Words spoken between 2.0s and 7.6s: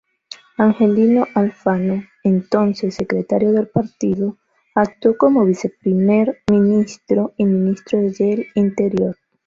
entonces secretario del partido, actuó como Viceprimer Ministro y